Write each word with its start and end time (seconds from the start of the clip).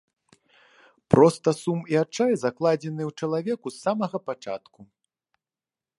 Проста 1.15 1.49
сум 1.61 1.79
і 1.93 1.99
адчай 2.03 2.31
закладзены 2.45 3.03
ў 3.09 3.27
чалавеку 3.27 3.67
з 3.77 3.83
самага 3.85 4.17
пачатку. 4.31 4.79